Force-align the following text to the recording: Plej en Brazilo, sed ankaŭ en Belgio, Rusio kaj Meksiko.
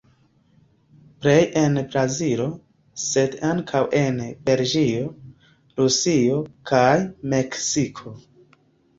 Plej 1.25 1.41
en 1.63 1.75
Brazilo, 1.89 2.47
sed 3.01 3.35
ankaŭ 3.49 3.81
en 3.99 4.17
Belgio, 4.47 5.03
Rusio 5.81 6.39
kaj 6.73 6.89
Meksiko. 7.35 8.15